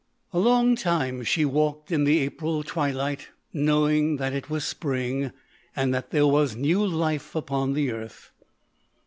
A 0.33 0.39
long 0.39 0.75
time 0.75 1.23
she 1.23 1.45
walked 1.45 1.91
in 1.91 2.05
the 2.05 2.17
April 2.21 2.63
twilight 2.63 3.27
knowing 3.53 4.15
that 4.17 4.33
it 4.33 4.49
was 4.49 4.65
spring 4.65 5.31
and 5.75 5.93
that 5.93 6.09
there 6.09 6.25
was 6.25 6.55
new 6.55 6.83
life 6.83 7.35
upon 7.35 7.73
the 7.73 7.91
earth. 7.91 8.31